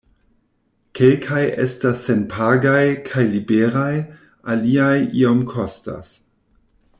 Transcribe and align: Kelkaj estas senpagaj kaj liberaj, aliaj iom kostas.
Kelkaj 0.99 1.41
estas 1.65 1.99
senpagaj 2.07 2.81
kaj 3.11 3.25
liberaj, 3.35 3.93
aliaj 4.55 4.97
iom 5.21 5.45
kostas. 5.53 6.11